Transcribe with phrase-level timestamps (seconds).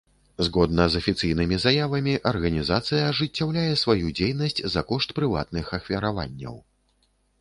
[0.45, 6.55] Згодна з афіцыйнымі заявамі, арганізацыя ажыццяўляе сваю дзейнасць за кошт прыватных ахвяраванняў.